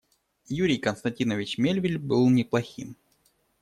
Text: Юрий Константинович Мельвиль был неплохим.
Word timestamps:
Юрий 0.49 0.79
Константинович 0.79 1.59
Мельвиль 1.59 1.99
был 1.99 2.27
неплохим. 2.31 2.95